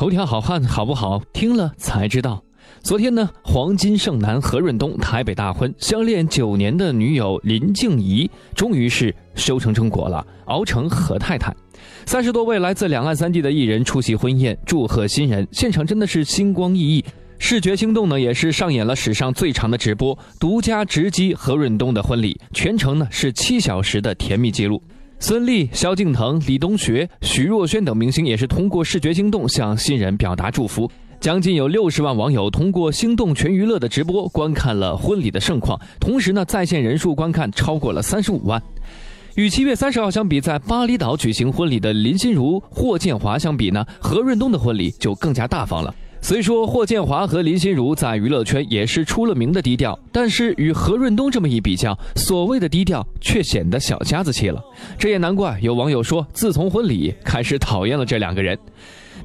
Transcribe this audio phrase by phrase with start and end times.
[0.00, 1.22] 头条好汉好不好？
[1.30, 2.42] 听了才知道。
[2.80, 11.54] 昨天呢，黄金剩男何润东台北大婚，相恋九年的女友林静怡，终于是修成正果了，熬成何太太。
[12.06, 17.04] 三十多位来自两岸三地的艺人出席婚宴，祝贺新人，现场真的是星光熠熠。
[17.38, 24.82] 视觉心动呢，也是上演了史上最长的直播，独家直击何润东的婚礼，全程呢是七小时的甜蜜记录。
[25.22, 30.90] 孙俪、萧敬腾、李东学、徐若瑄等明星也是通过视觉心动向新人表达祝福。
[31.20, 38.60] 将近有六十万网友通过心动全娱乐的直播观看了婚礼的盛况，同时呢，在线人数观看超过了三十五万。
[39.34, 45.94] 与七月三十号相比，在巴厘岛举行婚礼的林心如、霍建华相比呢，何润东的婚礼就更加大方了。
[46.22, 54.62] 虽说霍建华和林心如在娱乐圈也是出了名的低调，但是与何润东这么一比较，所谓的低调却显得小家子气了。
[54.98, 58.56] 这也难怪有网友说，自从婚礼开始讨厌了这两个人。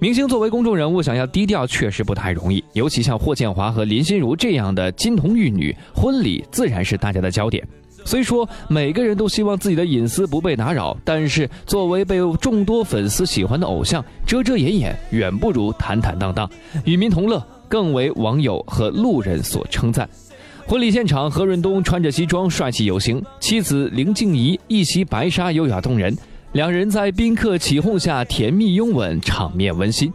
[0.00, 7.66] 明星作为公众人物，想要低调确实不太容易，尤其像霍建华和林心如这样的金童玉女，婚礼自然是大家的焦点。
[8.04, 16.48] 虽说每个人都希望自己的隐私不被打扰，但是作为被众多粉丝喜欢的偶像，遮遮掩掩远不如坦坦荡荡，
[16.84, 20.08] 与民同乐更为网友和路人所称赞。
[20.66, 26.16] 婚礼现场，何润东穿着西装帅气有型，妻子林静怡一袭白纱优雅动人。
[26.52, 30.12] 两人在宾客起哄下甜蜜拥吻，场面温馨。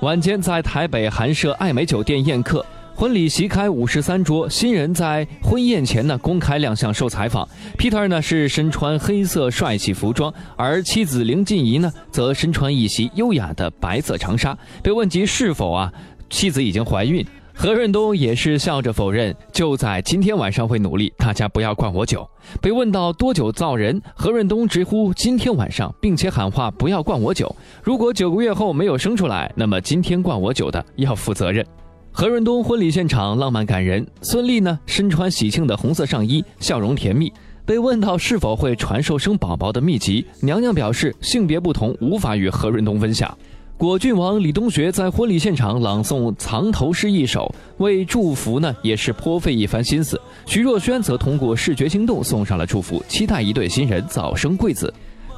[0.00, 4.48] 晚间在台北韩舍爱美酒店宴客，婚礼席开五十三桌。
[4.48, 14.56] 新人在婚宴前呢公开亮相受采访，Peter 呢是身穿黑色帅气服装，而妻子林静怡呢则身穿一袭优雅的白色长纱。
[14.82, 15.92] 被问及是否啊
[16.30, 17.24] 妻子已经怀孕。
[17.54, 22.26] 何润东也是笑着否认，就在今天晚上会努力，大家不要灌我酒。
[22.62, 27.54] 被问到多久造人，何润东直呼今天晚上，并且喊话不要灌我酒。
[27.82, 31.64] 如果九个月后没有生出来，那么今天灌我酒的要负责任。
[32.14, 37.32] 何润东婚礼现场浪漫感人，孙俪呢身穿喜庆的红色上衣，笑容甜蜜。
[37.64, 43.36] 被问到是否会传授生宝宝的秘籍，娘娘表示性别不同，无法与何润东分享。
[43.78, 50.20] 果郡王李东学在婚礼现场朗诵藏头诗一首，为祝福呢也是颇费一番心思。
[50.44, 54.92] 徐若瑄则通过视觉心动送上了祝福，期待一对新人早生贵子。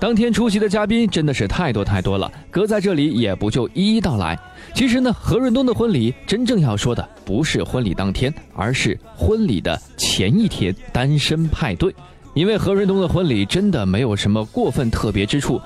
[0.04, 4.38] 当天出席的嘉宾真的是太多太多了，搁在这里也不就一一道来。
[4.74, 11.90] 其实呢，何润东的婚礼真正要说的不是婚礼当天，而是婚礼的前一天单身派对，
[12.34, 15.58] 因为何润东的婚礼真的没有什么过分特别之处。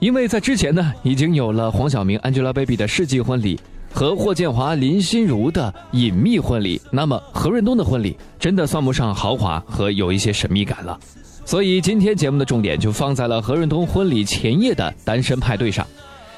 [0.00, 3.60] 因为在之前呢，已经有了黄晓明 Angelababy 的世纪婚礼
[3.92, 10.98] 和霍建华林心如的隐秘婚礼，那么何润东的婚礼真的算不上豪华和有一些神秘感了。
[11.46, 15.86] 所以今天节目的重点就放在了何润东婚礼前夜的单身派对上。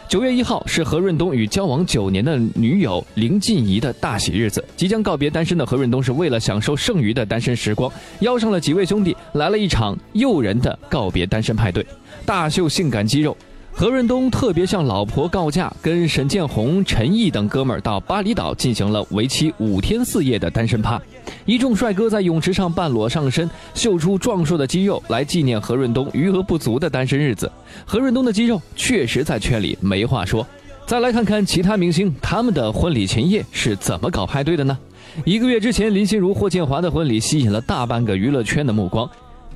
[0.08, 7.90] 九月一号是何润东与交往九年的女友林静怡的大喜日子，即将告别单身的何润东是为了享受剩余的单身时光，
[8.20, 11.84] 邀上了几位兄弟来了一场诱人的告别单身派对，
[12.24, 13.36] 大秀性感肌肉。
[13.78, 20.98] 何润东特别向老婆告假，跟沈建宏、陈毅等哥们儿到巴厘岛进行了为期五天四夜的单身趴。
[21.44, 27.52] 一众帅哥在泳池上半裸上身，秀出壮硕的肌肉，来纪念何润东余额不足的单身日子。
[27.84, 30.46] 何润东的肌肉确实在圈里没话说。
[30.86, 34.78] 再来看看其他明星，他们的婚礼前夜是怎么搞派对的呢？
[35.26, 39.06] 一个月之前，林心如、霍建华的婚礼吸引了大半个娱乐圈的目光。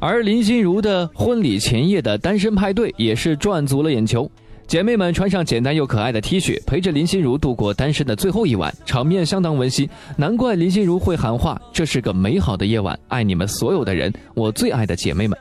[0.03, 4.29] 而林心如的婚礼前夜的单身派对也是赚足了眼球，
[4.67, 9.87] 姐妹们穿上简单又可爱的 T 恤，陪着林心如度过单身的最后一晚，场面相当温馨。
[10.17, 15.39] 难怪林心如会喊话：“这是个美好的夜晚，爱你们所有的人，我最爱的姐妹们。”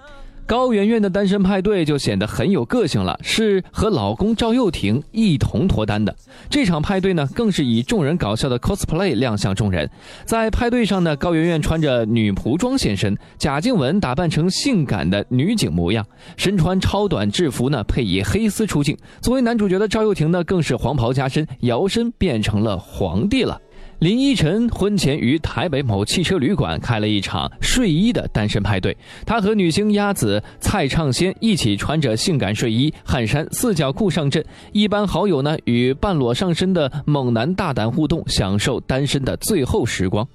[0.50, 6.16] 高圆圆的单身派对就显得很有个性了，是和老公赵又廷一同脱单的。
[6.50, 9.88] 这场派对呢，更是以众人搞笑的 cosplay 亮相众人。
[10.26, 16.04] 在派对上呢，高圆圆穿着女仆装现身，贾静雯打扮成性感的女警模样，
[16.36, 18.98] 身穿超短制服呢，配以黑丝出镜。
[19.22, 23.62] 作为男主角的赵又廷呢，更是黄袍加身，摇身变成了皇帝了。
[24.00, 34.42] 林依晨婚前于台北某汽车旅馆开了一场睡衣的单身派对，他和女星鸭子蔡畅先一起穿着性感睡衣、汗衫、四角裤上阵，
[34.72, 40.26] 一般好友呢与半裸上身的猛男大胆互动，享受单身的最后时光。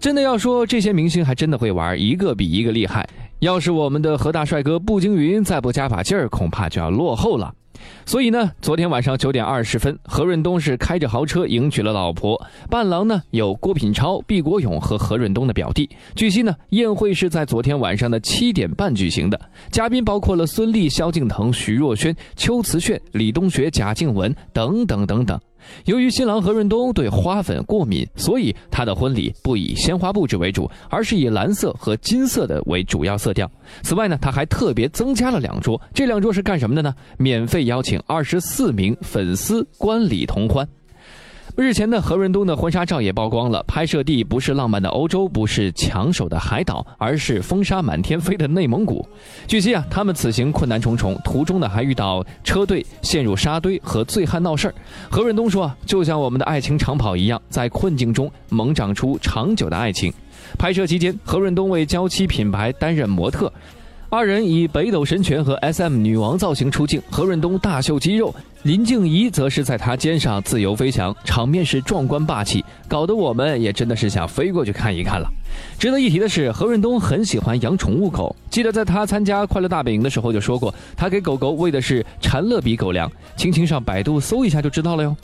[0.00, 3.06] 真的要说，这些明星还真的会玩，一个比一个厉害。
[3.42, 7.52] 要是我们的何大帅哥步惊云再不加把劲儿，恐怕就要落后了。
[8.06, 12.40] 所以呢，昨天晚上九点二十分，何润东是开着豪车迎娶了老婆。
[12.70, 15.90] 伴郎呢有郭品超、毕国勇和何润东的表弟。
[16.14, 19.40] 据悉呢，宴会是在昨天晚上的七点半举行的，
[19.72, 25.36] 嘉宾包括了孙俪、萧敬腾、徐若瑄、秋瓷炫、李东学、贾静雯等等等等。
[25.84, 33.50] 由于新郎何润东对花粉过敏，所以他的婚礼不以鲜花布置为主，而是以蓝色和金色的为主要色调。
[33.82, 36.94] 此外呢，他还特别增加了两桌，这两桌是干什么的呢？
[37.18, 40.66] 免费邀请二十四名粉丝观礼同欢。
[41.54, 49.06] 日前的何润东的婚纱照也曝光了，拍摄地不是浪漫的欧洲，不是抢手的海岛，而是风沙满天飞的内蒙古。
[49.46, 54.74] 据悉啊，他们此行困难重重，途中呢还遇到车队陷入沙堆和醉汉闹事儿。
[55.10, 60.10] 何润东说，就像我们的爱情长跑一样，在困境中萌长出长久的爱情。
[60.58, 63.52] 拍摄期间，何润东为娇妻品牌担任模特。
[64.08, 75.28] 二人以北斗神拳和 SM 女王造型出镜，何润东大秀肌肉，林静怡则是在他肩上自由飞翔，场面是壮观霸气，搞得我们也真的是想飞过去看一看了。
[75.80, 85.16] 值得一提的是，何润东很喜欢养宠物狗，记得在他参加快乐大本营的时候就说过，他给狗狗喂的是馋乐比狗粮，轻轻上百度搜一下就知道了哟。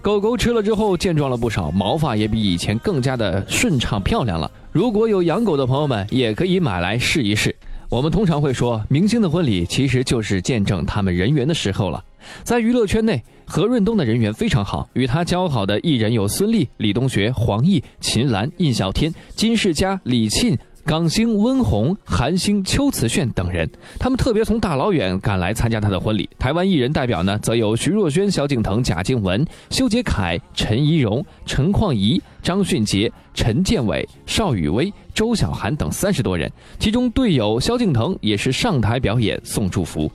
[0.00, 4.50] 狗狗吃了之后健壮了不少，毛发也比以前更加的顺畅漂亮了。
[4.72, 7.55] 如果有养狗的朋友们，也可以买来试一试。
[7.88, 12.04] 我们通常会说，明星的婚礼其实就是见证他们人缘的时候了。
[12.42, 23.68] 在娱乐圈内，何润东的人缘非常好，与他交好的艺人有孙俪、李东学、黄奕、秦岚、印小天、金世佳、李沁、港星温虹、韩星邱瓷炫等人。
[23.98, 26.30] 他们特别从大老远赶来参加他的婚礼。
[26.38, 32.22] 台湾艺人代表呢，则有徐若瑄、萧敬腾、贾静雯、修杰楷、陈怡蓉、陈况怡。
[32.40, 36.48] 张迅杰、陈建伟、邵雨薇、周晓涵等三十多人，
[36.78, 40.08] 其中队友萧敬腾也是上台表演送祝福。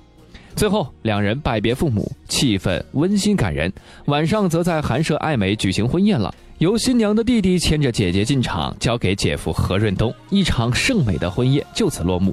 [0.55, 3.69] 最后，两人拜别父母，气氛温馨感人。
[4.05, 12.31] 晚上则在韩舍爱美举行婚宴了，由新娘的弟弟牵着姐姐进场，交给姐夫何润东，一场盛美的婚宴就此落幕。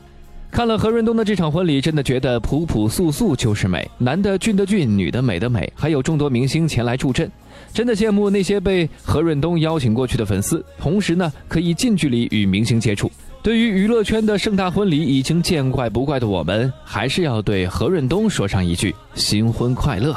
[0.51, 7.31] 看了何润东的这场婚礼，真的觉得朴朴素素就是美，男的俊的俊，女的美的美，还有众多明星前来助阵，
[7.73, 13.11] 真的羡慕那些被何润东邀请过去的粉丝，同时呢可以近距离与明星接触。
[13.43, 20.15] 对于娱乐圈的盛大婚礼已经见怪不怪的我们，还是要对何润东说上一句新婚快乐。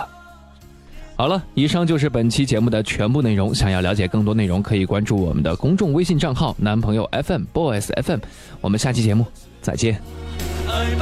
[1.22, 3.54] 好了，以上就是本期节目的全部内容。
[3.54, 8.22] 想要了解更多内容，可以关注我们的公众微信账号“男朋友 FM Boys FM”。
[8.60, 9.24] 我们下期节目
[9.62, 10.02] 再见。
[10.68, 10.96] 爱